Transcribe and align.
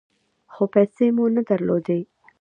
خو 0.53 0.63
پیسې 0.73 1.05
مو 1.15 1.25
نه 1.35 1.41
درلودې. 1.49 1.99